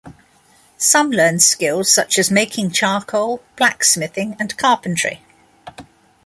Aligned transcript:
Some 0.79 1.11
learned 1.11 1.43
skills 1.43 1.93
such 1.93 2.17
as 2.17 2.31
making 2.31 2.71
charcoal, 2.71 3.43
blacksmithing 3.55 4.35
and 4.39 4.57
carpentry. 4.57 5.21